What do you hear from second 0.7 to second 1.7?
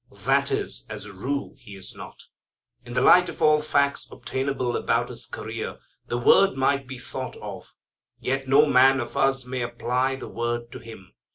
as a rule